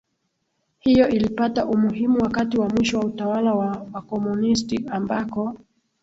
[0.79, 5.55] hiyo ilipata umuhimu wakati wa mwisho wa utawala wa Wakomunisti ambako